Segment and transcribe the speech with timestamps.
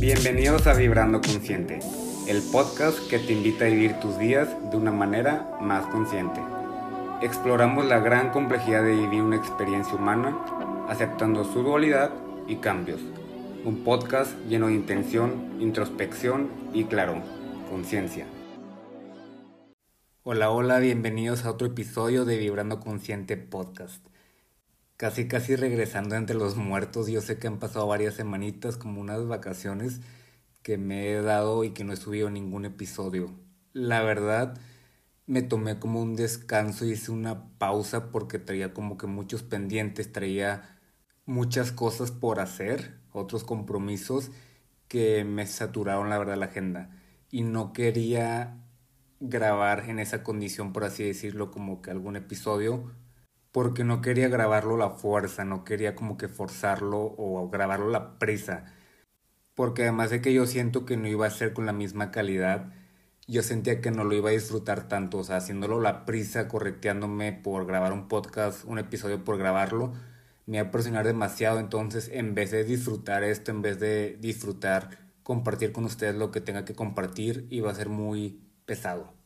[0.00, 1.78] Bienvenidos a Vibrando Consciente,
[2.26, 6.40] el podcast que te invita a vivir tus días de una manera más consciente.
[7.20, 10.38] Exploramos la gran complejidad de vivir una experiencia humana,
[10.88, 12.12] aceptando su dualidad
[12.48, 13.02] y cambios.
[13.66, 17.20] Un podcast lleno de intención, introspección y, claro,
[17.68, 18.24] conciencia.
[20.22, 24.09] Hola, hola, bienvenidos a otro episodio de Vibrando Consciente Podcast
[25.00, 27.08] casi casi regresando entre los muertos.
[27.08, 30.02] Yo sé que han pasado varias semanitas, como unas vacaciones
[30.62, 33.30] que me he dado y que no he subido ningún episodio.
[33.72, 34.60] La verdad,
[35.26, 40.78] me tomé como un descanso, hice una pausa porque traía como que muchos pendientes, traía
[41.24, 44.30] muchas cosas por hacer, otros compromisos
[44.86, 46.90] que me saturaron la verdad la agenda
[47.30, 48.58] y no quería
[49.18, 52.92] grabar en esa condición, por así decirlo, como que algún episodio
[53.52, 58.64] porque no quería grabarlo la fuerza, no quería como que forzarlo o grabarlo la prisa.
[59.54, 62.72] Porque además de que yo siento que no iba a ser con la misma calidad,
[63.26, 67.32] yo sentía que no lo iba a disfrutar tanto, o sea, haciéndolo la prisa, correteándome
[67.32, 69.92] por grabar un podcast, un episodio por grabarlo,
[70.46, 74.90] me iba a presionar demasiado, entonces en vez de disfrutar esto, en vez de disfrutar
[75.22, 79.19] compartir con ustedes lo que tenga que compartir, iba a ser muy pesado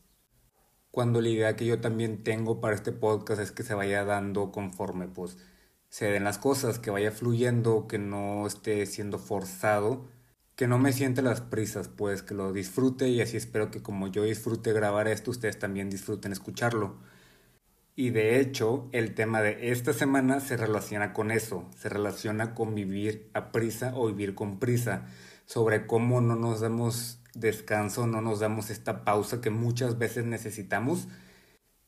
[0.95, 4.53] cuando la idea que yo también tengo para este podcast es que se vaya dando
[4.53, 5.37] conforme pues
[5.89, 10.05] se den las cosas, que vaya fluyendo, que no esté siendo forzado,
[10.55, 14.07] que no me siente las prisas, pues que lo disfrute y así espero que como
[14.07, 16.95] yo disfrute grabar esto, ustedes también disfruten escucharlo.
[17.97, 22.73] Y de hecho, el tema de esta semana se relaciona con eso, se relaciona con
[22.73, 25.07] vivir a prisa o vivir con prisa,
[25.45, 31.07] sobre cómo no nos damos descanso, no nos damos esta pausa que muchas veces necesitamos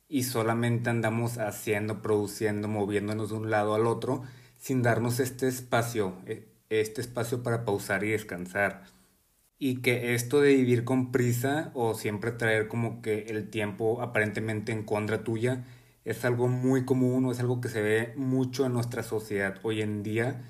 [0.10, 4.24] y solamente andamos haciendo, produciendo, moviéndonos de un lado al otro
[4.58, 8.86] sin darnos este espacio, e, este espacio para pausar y descansar.
[9.60, 14.72] Y que esto de vivir con prisa o siempre traer como que el tiempo aparentemente
[14.72, 15.66] en contra tuya
[16.06, 19.82] es algo muy común o es algo que se ve mucho en nuestra sociedad hoy
[19.82, 20.42] en día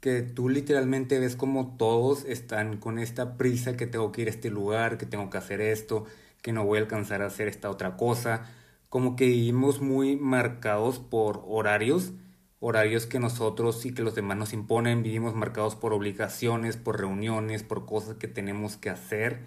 [0.00, 4.30] que tú literalmente ves como todos están con esta prisa que tengo que ir a
[4.30, 6.06] este lugar, que tengo que hacer esto,
[6.42, 8.46] que no voy a alcanzar a hacer esta otra cosa,
[8.88, 12.12] como que vivimos muy marcados por horarios,
[12.60, 17.62] horarios que nosotros y que los demás nos imponen, vivimos marcados por obligaciones, por reuniones,
[17.62, 19.40] por cosas que tenemos que hacer,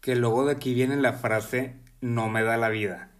[0.00, 3.10] que luego de aquí viene la frase no me da la vida.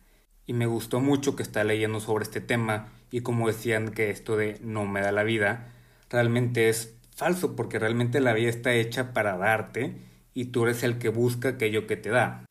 [0.44, 4.36] Y me gustó mucho que está leyendo sobre este tema y como decían que esto
[4.36, 5.72] de no me da la vida,
[6.10, 9.96] realmente es falso, porque realmente la vida está hecha para darte
[10.34, 12.44] y tú eres el que busca aquello que te da.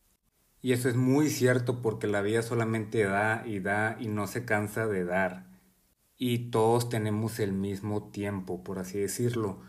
[0.62, 4.46] Y eso es muy cierto porque la vida solamente da y da y no se
[4.46, 5.46] cansa de dar.
[6.18, 9.62] Y todos tenemos el mismo tiempo, por así decirlo.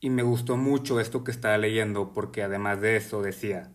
[0.00, 3.72] Y me gustó mucho esto que estaba leyendo porque además de eso decía,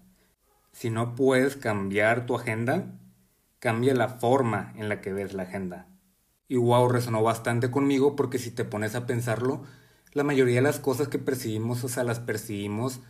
[0.71, 2.99] si no puedes cambiar tu agenda,
[3.57, 5.87] cambia la forma en la que ves la agenda.
[6.49, 9.63] Y wow, resonó bastante conmigo porque si te pones a pensarlo,
[10.13, 13.01] la mayoría de las cosas que percibimos, o sea, las percibimos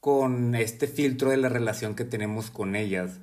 [0.00, 3.20] con este filtro de la relación que tenemos con ellas.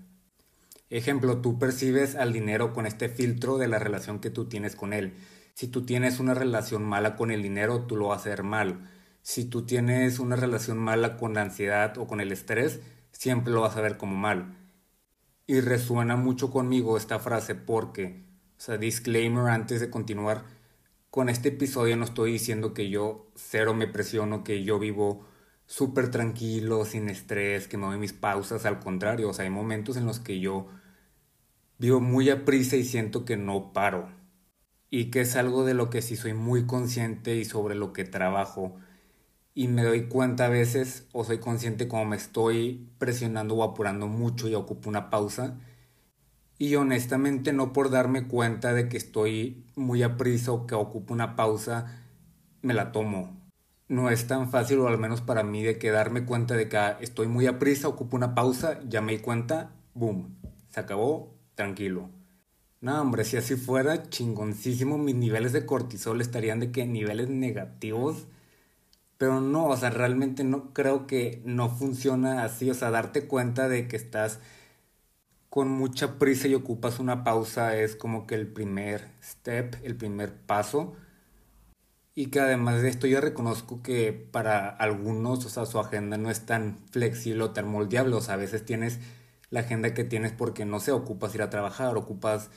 [0.92, 4.94] Ejemplo, tú percibes al dinero con este filtro de la relación que tú tienes con
[4.94, 5.16] él.
[5.56, 8.90] Si tú tienes una relación mala con el dinero, tú lo vas a ver mal.
[9.24, 12.80] Si tú tienes una relación mala con la ansiedad o con el estrés,
[13.12, 14.56] siempre lo vas a ver como mal.
[15.48, 18.29] Y resuena mucho conmigo esta frase porque
[18.60, 20.44] o sea, disclaimer antes de continuar.
[21.10, 25.26] Con este episodio no estoy diciendo que yo cero me presiono, que yo vivo
[25.66, 28.66] súper tranquilo, sin estrés, que me doy mis pausas.
[28.66, 30.68] Al contrario, o sea, hay momentos en los que yo
[31.78, 34.10] vivo muy a prisa y siento que no paro.
[34.90, 38.04] Y que es algo de lo que sí soy muy consciente y sobre lo que
[38.04, 38.76] trabajo.
[39.54, 44.08] Y me doy cuenta a veces, o soy consciente como me estoy presionando o apurando
[44.08, 45.58] mucho y ocupo una pausa
[46.60, 51.14] y honestamente no por darme cuenta de que estoy muy a prisa o que ocupo
[51.14, 52.04] una pausa,
[52.62, 53.40] me la tomo.
[53.88, 56.78] No es tan fácil, o al menos para mí, de que darme cuenta de que
[56.78, 60.38] ah, estoy muy a prisa, ocupo una pausa, ya me di cuenta, boom,
[60.70, 62.10] se acabó, tranquilo.
[62.82, 68.28] No, hombre, si así fuera, chingoncísimo, mis niveles de cortisol estarían de que niveles negativos.
[69.18, 72.70] Pero no, o sea, realmente no creo que no funciona así.
[72.70, 74.40] O sea, darte cuenta de que estás
[75.50, 80.34] con mucha prisa y ocupas una pausa es como que el primer step, el primer
[80.36, 80.96] paso.
[82.16, 86.30] Y que además de esto yo reconozco que para algunos, o sea, su agenda no
[86.30, 88.16] es tan flexible o tan moldeable.
[88.16, 89.00] O sea, a veces tienes
[89.50, 92.50] la agenda que tienes porque no sé, ocupas ir a trabajar, ocupas,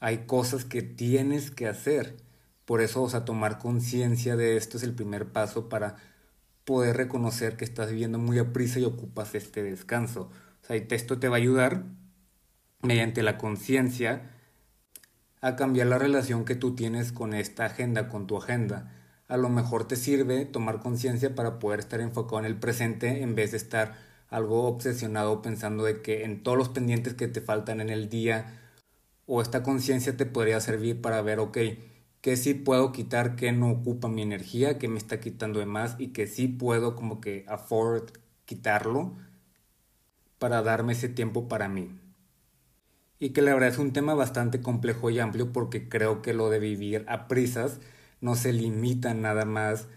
[0.00, 2.16] hay cosas que tienes que hacer.
[2.64, 5.96] Por eso, o sea, tomar conciencia de esto es el primer paso para
[6.64, 10.30] poder reconocer que estás viviendo muy a prisa y ocupas este descanso.
[10.62, 11.84] O sea, esto te va a ayudar
[12.82, 14.30] mediante la conciencia
[15.40, 18.92] a cambiar la relación que tú tienes con esta agenda, con tu agenda.
[19.28, 23.34] A lo mejor te sirve tomar conciencia para poder estar enfocado en el presente en
[23.34, 23.96] vez de estar
[24.28, 28.60] algo obsesionado pensando de que en todos los pendientes que te faltan en el día
[29.26, 31.58] o esta conciencia te podría servir para ver, ok,
[32.20, 35.96] que sí puedo quitar, que no ocupa mi energía, que me está quitando de más
[35.98, 38.10] y que sí puedo como que afford
[38.44, 39.16] quitarlo
[40.38, 41.99] para darme ese tiempo para mí.
[43.20, 46.50] Y que la verdad es un tema bastante complejo y amplio porque creo que lo
[46.50, 47.78] de vivir a prisas
[48.20, 49.88] no se limita nada más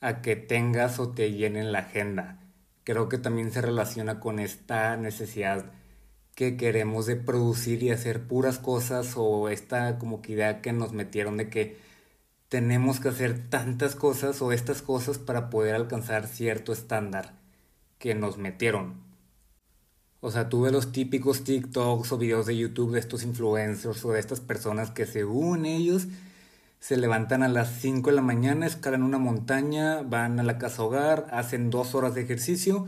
[0.00, 2.40] a que tengas o te llenen la agenda.
[2.84, 5.72] Creo que también se relaciona con esta necesidad
[6.34, 10.92] que queremos de producir y hacer puras cosas o esta como que idea que nos
[10.92, 11.78] metieron de que
[12.48, 17.34] tenemos que hacer tantas cosas o estas cosas para poder alcanzar cierto estándar
[17.98, 19.05] que nos metieron.
[20.20, 24.20] O sea, tuve los típicos TikToks o videos de YouTube de estos influencers o de
[24.20, 26.06] estas personas que según ellos
[26.80, 30.82] se levantan a las 5 de la mañana, escalan una montaña, van a la casa
[30.82, 32.86] hogar, hacen dos horas de ejercicio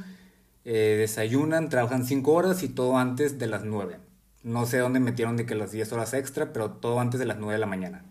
[0.70, 3.96] eh, desayunan, trabajan 5 horas y todo antes de las 9.
[4.42, 7.38] No sé dónde metieron de que las 10 horas extra, pero todo antes de las
[7.38, 8.04] 9 de la mañana.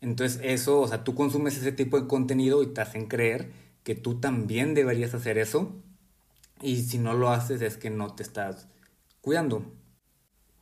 [0.00, 3.50] Entonces eso, o sea, tú consumes ese tipo de contenido y te hacen creer
[3.82, 5.74] que tú también deberías hacer eso.
[6.62, 8.68] Y si no lo haces es que no te estás
[9.20, 9.64] cuidando.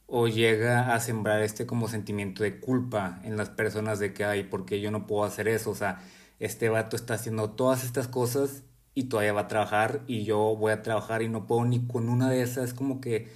[0.07, 4.45] O llega a sembrar este como sentimiento de culpa en las personas de que, ay,
[4.45, 5.71] porque yo no puedo hacer eso?
[5.71, 6.01] O sea,
[6.39, 8.65] este vato está haciendo todas estas cosas
[8.95, 12.09] y todavía va a trabajar y yo voy a trabajar y no puedo ni con
[12.09, 12.71] una de esas.
[12.71, 13.29] Es como que,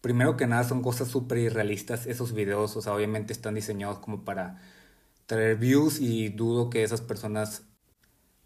[0.00, 2.76] primero que nada, son cosas súper irrealistas esos videos.
[2.76, 4.60] O sea, obviamente están diseñados como para
[5.26, 7.64] traer views y dudo que esas personas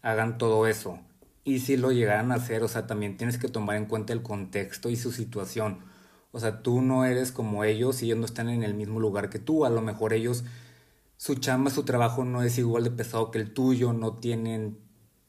[0.03, 0.99] hagan todo eso.
[1.47, 4.21] Y si lo llegaran a hacer, o sea, también tienes que tomar en cuenta el
[4.21, 5.79] contexto y su situación.
[6.31, 9.29] O sea, tú no eres como ellos y ellos no están en el mismo lugar
[9.29, 9.63] que tú.
[9.65, 10.43] A lo mejor ellos,
[11.17, 14.79] su chamba, su trabajo no es igual de pesado que el tuyo, no tienen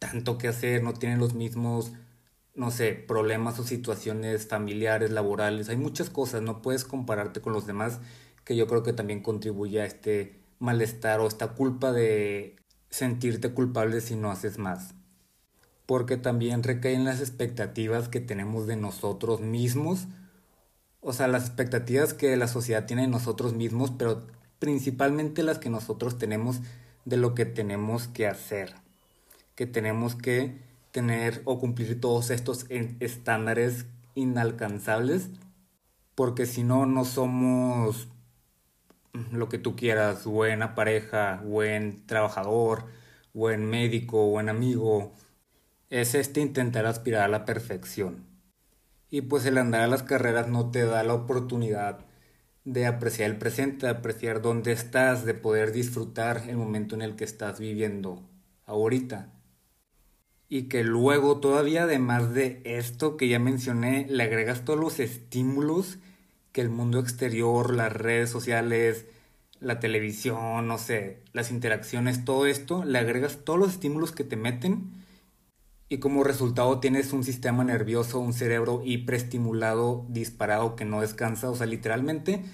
[0.00, 1.92] tanto que hacer, no tienen los mismos,
[2.54, 7.66] no sé, problemas o situaciones familiares, laborales, hay muchas cosas, no puedes compararte con los
[7.66, 8.00] demás,
[8.44, 12.56] que yo creo que también contribuye a este malestar o esta culpa de
[12.90, 14.97] sentirte culpable si no haces más.
[15.88, 20.06] Porque también recaen las expectativas que tenemos de nosotros mismos,
[21.00, 24.26] o sea, las expectativas que la sociedad tiene de nosotros mismos, pero
[24.60, 26.60] principalmente las que nosotros tenemos
[27.04, 28.74] de lo que tenemos que hacer
[29.58, 30.56] que tenemos que
[30.92, 32.66] tener o cumplir todos estos
[33.00, 35.30] estándares inalcanzables,
[36.14, 38.06] porque si no, no somos
[39.32, 42.84] lo que tú quieras, buena pareja, buen trabajador,
[43.34, 45.12] buen médico, buen amigo.
[45.90, 48.26] Es este intentar aspirar a la perfección.
[49.10, 52.00] Y pues el andar a las carreras no te da la oportunidad
[52.64, 57.16] de apreciar el presente, de apreciar dónde estás, de poder disfrutar el momento en el
[57.16, 58.22] que estás viviendo
[58.66, 59.32] ahorita
[60.48, 65.98] y que luego todavía además de esto que ya mencioné, le agregas todos los estímulos
[66.52, 69.06] que el mundo exterior, las redes sociales,
[69.60, 74.36] la televisión, no sé, las interacciones, todo esto, le agregas todos los estímulos que te
[74.36, 74.90] meten
[75.88, 81.56] y como resultado tienes un sistema nervioso, un cerebro hiperestimulado, disparado, que no descansa, o
[81.56, 82.44] sea, literalmente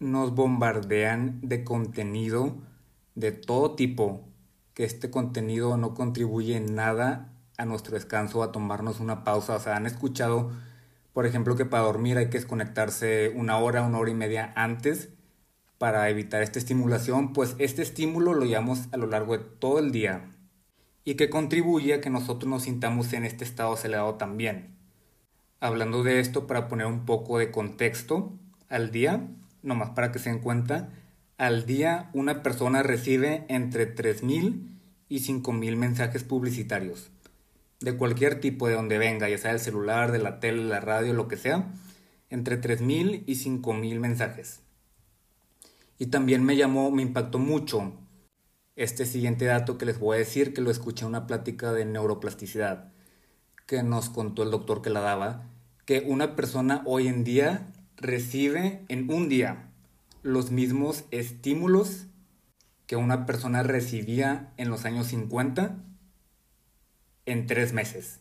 [0.00, 2.56] nos bombardean de contenido
[3.14, 4.28] de todo tipo,
[4.74, 9.56] que este contenido no contribuye en nada a nuestro descanso, a tomarnos una pausa.
[9.56, 10.50] O sea, han escuchado,
[11.12, 15.10] por ejemplo, que para dormir hay que desconectarse una hora, una hora y media antes
[15.78, 17.32] para evitar esta estimulación.
[17.32, 20.33] Pues este estímulo lo llevamos a lo largo de todo el día
[21.04, 24.74] y que contribuye a que nosotros nos sintamos en este estado acelerado también.
[25.60, 28.32] Hablando de esto, para poner un poco de contexto
[28.68, 29.28] al día,
[29.62, 30.90] nomás para que se den cuenta,
[31.36, 34.70] al día una persona recibe entre 3.000
[35.08, 37.10] y 5.000 mensajes publicitarios.
[37.80, 41.12] De cualquier tipo, de donde venga, ya sea el celular, de la tele, la radio,
[41.12, 41.72] lo que sea.
[42.30, 44.60] Entre 3.000 y 5.000 mensajes.
[45.98, 47.92] Y también me llamó, me impactó mucho
[48.76, 51.84] este siguiente dato que les voy a decir, que lo escuché en una plática de
[51.84, 52.92] neuroplasticidad,
[53.66, 55.46] que nos contó el doctor que la daba,
[55.84, 57.66] que una persona hoy en día
[57.96, 59.70] recibe en un día
[60.22, 62.06] los mismos estímulos
[62.86, 65.76] que una persona recibía en los años 50
[67.26, 68.20] en tres meses.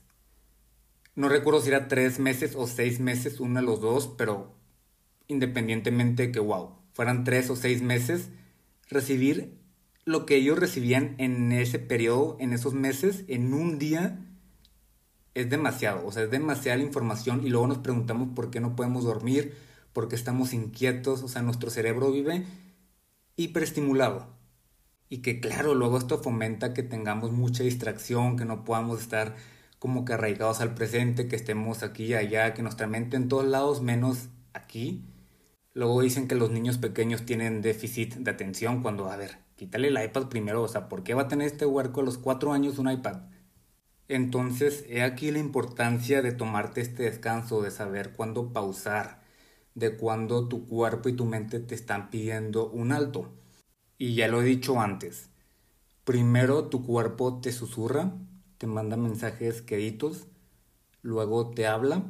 [1.15, 4.55] No recuerdo si era tres meses o seis meses, uno de los dos, pero
[5.27, 8.29] independientemente que, wow, fueran tres o seis meses,
[8.89, 9.62] recibir
[10.05, 14.19] lo que ellos recibían en ese periodo, en esos meses, en un día,
[15.33, 16.05] es demasiado.
[16.05, 19.55] O sea, es demasiada información y luego nos preguntamos por qué no podemos dormir,
[19.93, 21.24] por qué estamos inquietos.
[21.24, 22.45] O sea, nuestro cerebro vive
[23.36, 24.27] hiperestimulado.
[25.10, 29.36] Y que claro, luego esto fomenta que tengamos mucha distracción, que no podamos estar
[29.79, 33.45] como que arraigados al presente, que estemos aquí y allá, que nuestra mente en todos
[33.45, 35.05] lados menos aquí.
[35.74, 40.03] Luego dicen que los niños pequeños tienen déficit de atención cuando, a ver, quítale el
[40.03, 42.79] iPad primero, o sea, ¿por qué va a tener este huerco a los cuatro años
[42.79, 43.22] un iPad?
[44.10, 49.22] Entonces, he aquí la importancia de tomarte este descanso, de saber cuándo pausar,
[49.74, 53.32] de cuándo tu cuerpo y tu mente te están pidiendo un alto.
[53.98, 55.29] Y ya lo he dicho antes,
[56.03, 58.17] primero tu cuerpo te susurra,
[58.58, 60.27] te manda mensajes queridos,
[61.01, 62.03] luego te habla,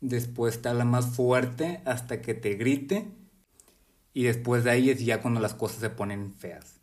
[0.00, 3.15] después te habla más fuerte hasta que te grite
[4.16, 6.80] y después de ahí es ya cuando las cosas se ponen feas.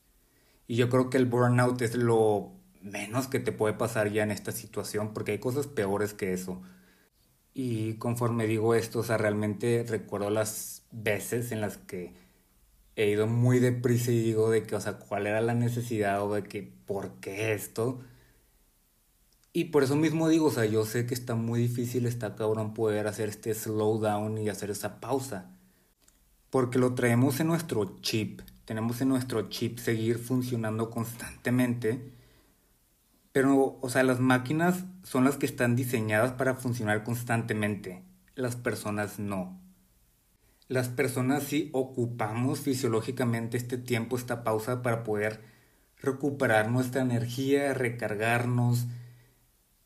[0.68, 4.30] Y yo creo que el burnout es lo menos que te puede pasar ya en
[4.30, 6.62] esta situación porque hay cosas peores que eso.
[7.56, 12.14] Y conforme digo esto, o sea, realmente recuerdo las veces en las que
[12.96, 16.36] he ido muy deprisa y digo de que, o sea, cuál era la necesidad o
[16.36, 18.00] de que, ¿por qué esto?
[19.54, 22.76] Y por eso mismo digo, o sea, yo sé que está muy difícil, está cabrón
[22.76, 25.50] poder hacer este slowdown y hacer esa pausa.
[26.54, 28.42] Porque lo traemos en nuestro chip.
[28.66, 32.14] Tenemos en nuestro chip seguir funcionando constantemente.
[33.32, 38.04] Pero, o sea, las máquinas son las que están diseñadas para funcionar constantemente.
[38.36, 39.60] Las personas no.
[40.68, 45.42] Las personas sí ocupamos fisiológicamente este tiempo, esta pausa para poder
[46.04, 48.86] recuperar nuestra energía, recargarnos,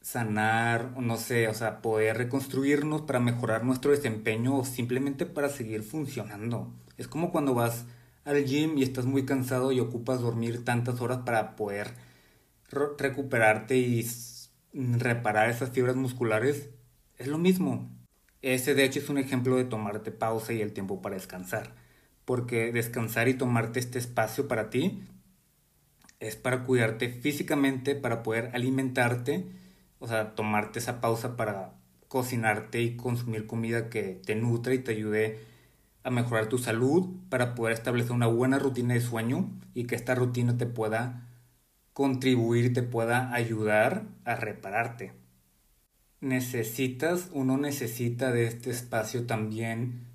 [0.07, 5.83] sanar, no sé, o sea, poder reconstruirnos para mejorar nuestro desempeño o simplemente para seguir
[5.83, 6.73] funcionando.
[6.95, 7.83] Es como cuando vas
[8.23, 11.93] al gym y estás muy cansado y ocupas dormir tantas horas para poder
[12.97, 14.09] recuperarte y
[14.73, 16.69] reparar esas fibras musculares.
[17.17, 17.91] Es lo mismo.
[18.41, 21.75] Ese de hecho es un ejemplo de tomarte pausa y el tiempo para descansar.
[22.23, 25.03] Porque descansar y tomarte este espacio para ti
[26.21, 29.66] es para cuidarte físicamente, para poder alimentarte
[29.99, 31.73] o sea, tomarte esa pausa para
[32.07, 35.39] cocinarte y consumir comida que te nutre y te ayude
[36.03, 40.15] a mejorar tu salud, para poder establecer una buena rutina de sueño y que esta
[40.15, 41.27] rutina te pueda
[41.97, 45.13] contribuir te pueda ayudar a repararte.
[46.21, 50.05] Necesitas, uno necesita de este espacio también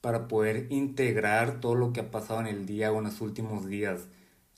[0.00, 3.68] para poder integrar todo lo que ha pasado en el día o en los últimos
[3.68, 4.08] días.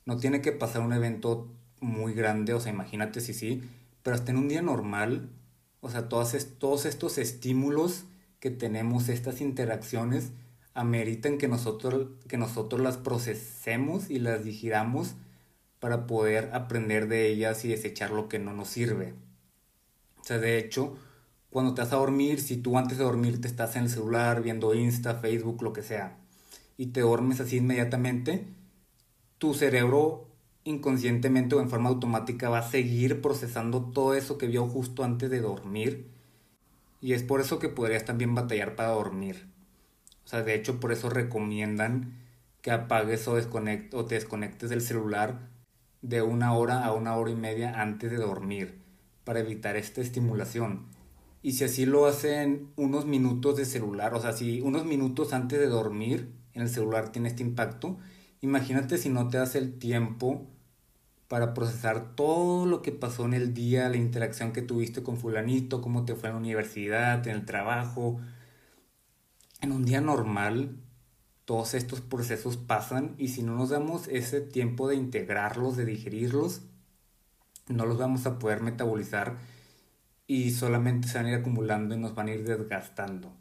[0.06, 3.62] No tiene que pasar un evento muy grande, o sea, imagínate si sí,
[4.02, 5.30] pero hasta en un día normal,
[5.80, 8.04] o sea, todos, todos estos estímulos
[8.38, 10.33] que tenemos, estas interacciones,
[10.75, 15.14] ameritan que nosotros, que nosotros las procesemos y las digiramos
[15.78, 19.14] para poder aprender de ellas y desechar lo que no nos sirve.
[20.21, 20.97] O sea, de hecho,
[21.50, 24.42] cuando te vas a dormir, si tú antes de dormir te estás en el celular
[24.42, 26.19] viendo Insta, Facebook, lo que sea,
[26.76, 28.47] y te duermes así inmediatamente,
[29.38, 30.29] tu cerebro
[30.64, 35.30] inconscientemente o en forma automática va a seguir procesando todo eso que vio justo antes
[35.30, 36.06] de dormir.
[37.00, 39.46] Y es por eso que podrías también batallar para dormir.
[40.24, 42.18] O sea, de hecho por eso recomiendan
[42.62, 45.48] que apagues o, o te desconectes del celular
[46.02, 48.78] de una hora a una hora y media antes de dormir
[49.24, 50.86] para evitar esta estimulación.
[51.42, 55.58] Y si así lo hacen unos minutos de celular, o sea, si unos minutos antes
[55.58, 57.96] de dormir en el celular tiene este impacto,
[58.42, 60.47] Imagínate si no te das el tiempo
[61.28, 65.80] para procesar todo lo que pasó en el día, la interacción que tuviste con fulanito,
[65.80, 68.18] cómo te fue en la universidad, en el trabajo.
[69.61, 70.76] En un día normal,
[71.44, 76.62] todos estos procesos pasan y si no nos damos ese tiempo de integrarlos, de digerirlos,
[77.68, 79.37] no los vamos a poder metabolizar
[80.26, 83.32] y solamente se van a ir acumulando y nos van a ir desgastando.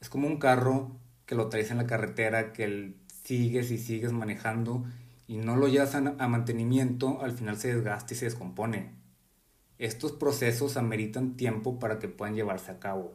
[0.00, 4.12] Es como un carro que lo traes en la carretera, que el sigues y sigues
[4.12, 4.84] manejando
[5.26, 8.90] y no lo llevas a, mantenimiento, al final se desgasta y se descompone.
[9.78, 13.14] Estos procesos ameritan tiempo para que puedan llevarse a cabo.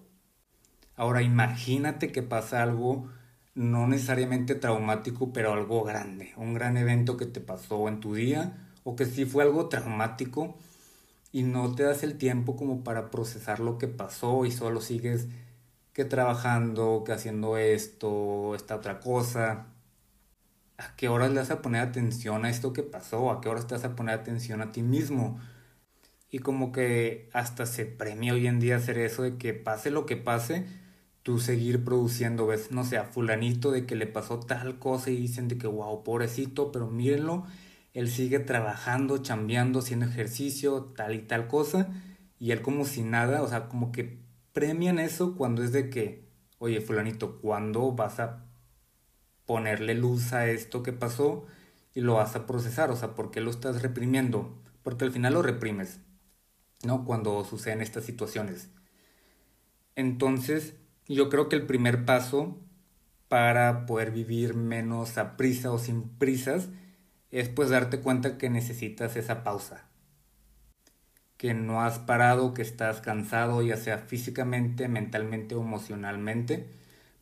[0.95, 3.07] Ahora imagínate que pasa algo
[3.53, 8.57] no necesariamente traumático, pero algo grande, un gran evento que te pasó en tu día
[8.83, 10.57] o que sí fue algo traumático
[11.31, 15.27] y no te das el tiempo como para procesar lo que pasó y solo sigues
[15.93, 19.67] que trabajando, que haciendo esto, esta otra cosa.
[20.77, 23.31] ¿A qué horas le vas a poner atención a esto que pasó?
[23.31, 25.39] ¿A qué horas te vas a poner atención a ti mismo?
[26.29, 30.05] Y como que hasta se premia hoy en día hacer eso de que pase lo
[30.05, 30.65] que pase,
[31.23, 35.17] tú seguir produciendo, ves, no sé, a fulanito de que le pasó tal cosa y
[35.17, 37.45] dicen de que, wow, pobrecito, pero mírenlo,
[37.93, 41.89] él sigue trabajando, chambeando, haciendo ejercicio, tal y tal cosa,
[42.39, 44.19] y él como si nada, o sea, como que
[44.53, 46.27] premian eso cuando es de que,
[46.59, 48.46] oye, fulanito, ¿cuándo vas a
[49.47, 51.47] ponerle luz a esto que pasó
[51.95, 52.91] y lo vas a procesar?
[52.91, 54.55] O sea, ¿por qué lo estás reprimiendo?
[54.83, 55.99] Porque al final lo reprimes,
[56.85, 57.05] ¿no?
[57.05, 58.69] Cuando suceden estas situaciones.
[59.95, 60.75] Entonces,
[61.07, 62.59] yo creo que el primer paso
[63.29, 66.69] para poder vivir menos a prisa o sin prisas
[67.31, 69.85] es pues darte cuenta que necesitas esa pausa.
[71.37, 76.67] Que no has parado, que estás cansado, ya sea físicamente, mentalmente o emocionalmente,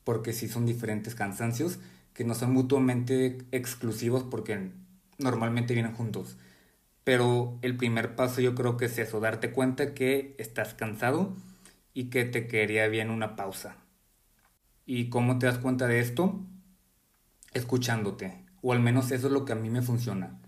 [0.03, 1.79] porque sí son diferentes cansancios
[2.15, 4.71] que no son mutuamente exclusivos porque
[5.19, 6.37] normalmente vienen juntos.
[7.03, 11.35] Pero el primer paso yo creo que es eso, darte cuenta que estás cansado
[11.93, 13.75] y que te quería bien una pausa.
[14.85, 16.39] ¿Y cómo te das cuenta de esto?
[17.53, 18.45] Escuchándote.
[18.61, 20.39] O al menos eso es lo que a mí me funciona.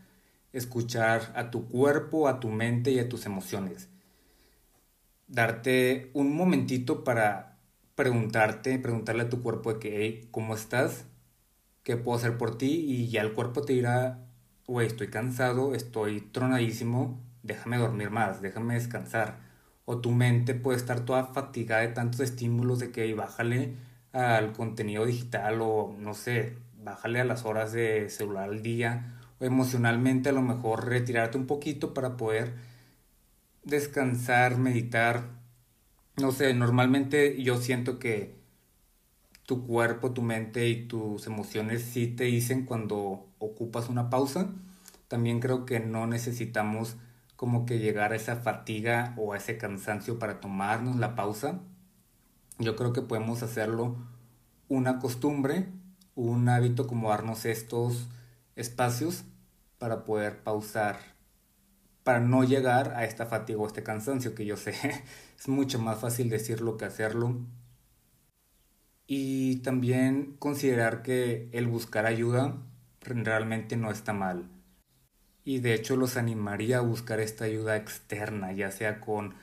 [0.54, 3.90] Escuchar a tu cuerpo, a tu mente y a tus emociones.
[5.28, 7.60] Darte un momentito para
[7.96, 11.06] preguntarte, preguntarle a tu cuerpo de que, ¿cómo estás?
[11.88, 12.84] ¿Qué puedo hacer por ti?
[12.86, 14.20] Y ya el cuerpo te dirá,
[14.68, 19.40] güey, estoy cansado, estoy tronadísimo, déjame dormir más, déjame descansar.
[19.86, 23.76] O tu mente puede estar toda fatigada de tantos estímulos de que bájale
[24.12, 29.46] al contenido digital o no sé, bájale a las horas de celular al día o
[29.46, 32.54] emocionalmente a lo mejor retirarte un poquito para poder
[33.64, 35.24] descansar, meditar.
[36.18, 38.37] No sé, normalmente yo siento que
[39.48, 44.52] tu cuerpo, tu mente y tus emociones sí te dicen cuando ocupas una pausa.
[45.08, 46.98] También creo que no necesitamos
[47.36, 51.62] como que llegar a esa fatiga o a ese cansancio para tomarnos la pausa
[52.60, 53.98] yo creo que podemos hacerlo
[54.68, 55.68] una costumbre,
[56.16, 58.08] un hábito como darnos estos
[58.56, 59.26] espacios
[59.78, 60.98] para poder pausar,
[62.04, 64.74] para no llegar a esta fatiga o este cansancio que yo sé,
[65.40, 67.38] es mucho más fácil decirlo que hacerlo.
[69.08, 72.58] Y también considerar que el buscar ayuda
[73.02, 74.50] realmente no está mal.
[75.46, 79.36] Y de hecho los animaría a buscar esta ayuda externa, ya sea con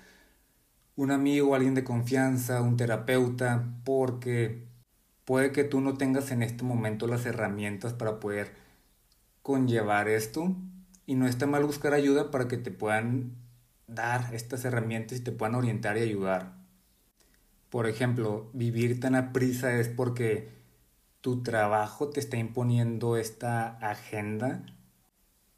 [0.96, 4.66] un amigo, alguien de confianza, un terapeuta, porque
[5.24, 8.52] puede que tú no tengas en este momento las herramientas para poder
[9.42, 10.54] conllevar esto
[11.06, 13.32] y no está mal buscar ayuda para que te puedan
[13.86, 16.63] dar estas herramientas y te puedan orientar y ayudar.
[17.74, 20.48] Por ejemplo, vivir tan a prisa es porque
[21.20, 24.64] tu trabajo te está imponiendo esta agenda,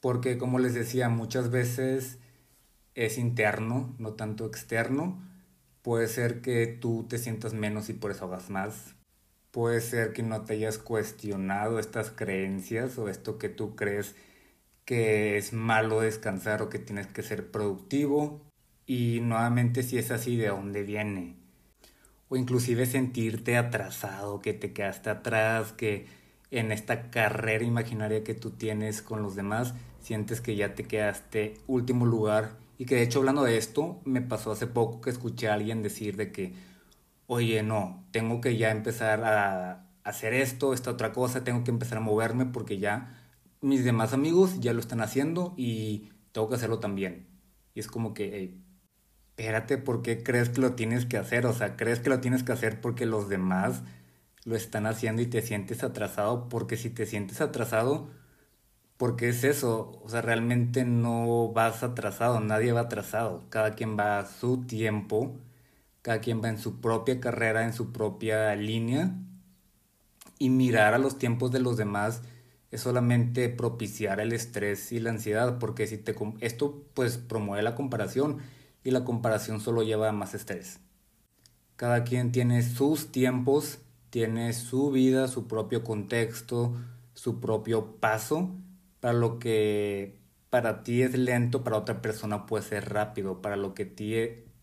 [0.01, 2.17] porque como les decía, muchas veces
[2.95, 5.23] es interno, no tanto externo.
[5.83, 8.95] Puede ser que tú te sientas menos y por eso hagas más.
[9.51, 14.17] Puede ser que no te hayas cuestionado estas creencias o esto que tú crees
[14.87, 18.41] que es malo descansar o que tienes que ser productivo.
[18.87, 21.46] Y nuevamente si es así, ¿de dónde viene?
[22.29, 26.07] O inclusive sentirte atrasado, que te quedaste atrás, que
[26.51, 31.55] en esta carrera imaginaria que tú tienes con los demás, sientes que ya te quedaste
[31.67, 35.49] último lugar y que de hecho hablando de esto, me pasó hace poco que escuché
[35.49, 36.55] a alguien decir de que,
[37.27, 41.99] oye, no, tengo que ya empezar a hacer esto, esta otra cosa, tengo que empezar
[41.99, 43.19] a moverme porque ya
[43.61, 47.27] mis demás amigos ya lo están haciendo y tengo que hacerlo también.
[47.75, 48.55] Y es como que,
[49.37, 51.47] espérate, ¿por qué crees que lo tienes que hacer?
[51.47, 53.83] O sea, ¿crees que lo tienes que hacer porque los demás
[54.45, 56.49] lo están haciendo y te sientes atrasado?
[56.49, 58.09] Porque si te sientes atrasado,
[58.97, 64.21] porque es eso, o sea, realmente no vas atrasado, nadie va atrasado, cada quien va
[64.21, 65.37] a su tiempo,
[66.03, 69.15] cada quien va en su propia carrera, en su propia línea,
[70.39, 72.23] y mirar a los tiempos de los demás
[72.71, 77.75] es solamente propiciar el estrés y la ansiedad, porque si te esto pues promueve la
[77.75, 78.39] comparación
[78.87, 80.79] y la comparación solo lleva a más estrés.
[81.75, 86.73] Cada quien tiene sus tiempos, tiene su vida, su propio contexto,
[87.13, 88.49] su propio paso
[89.01, 90.21] para lo que
[90.51, 94.15] para ti es lento, para otra persona puede ser rápido, para lo que ti,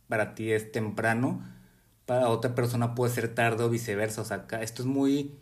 [0.08, 1.44] para ti es temprano,
[2.06, 4.22] para otra persona puede ser tarde o viceversa.
[4.22, 5.36] O sea, esto es muy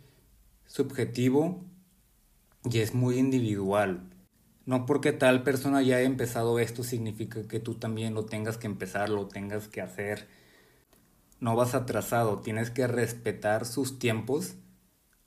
[0.66, 1.62] subjetivo
[2.64, 4.11] y es muy individual.
[4.66, 8.66] No porque tal persona ya haya empezado esto significa que tú también lo tengas que
[8.66, 10.26] empezar, lo tengas que hacer.
[11.40, 14.56] No vas atrasado, tienes que respetar sus tiempos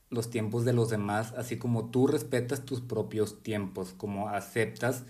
[0.09, 5.03] los tiempos de los demás, así como tú respetas tus propios tiempos, como aceptas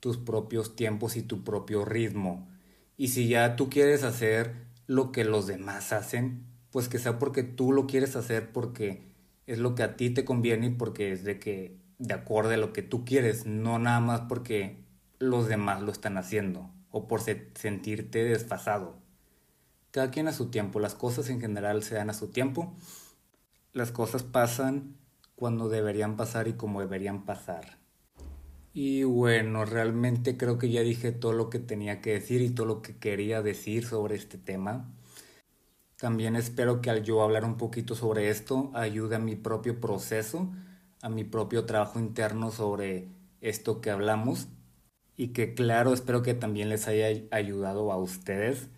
[0.00, 2.48] tus propios tiempos y tu propio ritmo.
[2.96, 4.54] Y si ya tú quieres hacer
[4.86, 9.02] lo que los demás hacen, pues que sea porque tú lo quieres hacer porque
[9.46, 12.56] es lo que a ti te conviene y porque es de que de acuerdo a
[12.56, 14.78] lo que tú quieres, no nada más porque
[15.18, 18.96] los demás lo están haciendo o por sentirte desfasado.
[19.90, 22.74] Cada quien a su tiempo, las cosas en general se dan a su tiempo,
[23.72, 24.96] las cosas pasan
[25.34, 27.78] cuando deberían pasar y como deberían pasar.
[28.72, 32.66] Y bueno, realmente creo que ya dije todo lo que tenía que decir y todo
[32.66, 34.88] lo que quería decir sobre este tema.
[35.96, 40.52] También espero que al yo hablar un poquito sobre esto ayude a mi propio proceso,
[41.02, 43.08] a mi propio trabajo interno sobre
[43.40, 44.48] esto que hablamos
[45.16, 48.68] y que claro, espero que también les haya ayudado a ustedes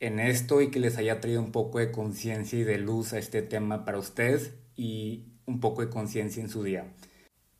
[0.00, 3.18] en esto y que les haya traído un poco de conciencia y de luz a
[3.18, 6.92] este tema para ustedes y un poco de conciencia en su día,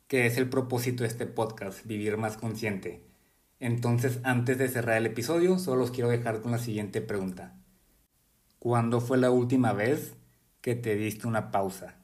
[0.07, 3.07] que es el propósito de este podcast, vivir más consciente.
[3.59, 7.59] Entonces, antes de cerrar el episodio, solo os quiero dejar con la siguiente pregunta.
[8.59, 10.15] ¿Cuándo fue la última vez
[10.61, 11.97] que te diste una pausa?